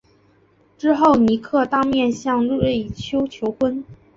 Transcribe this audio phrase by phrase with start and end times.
[0.79, 3.85] 之后尼克当面向瑞秋求婚。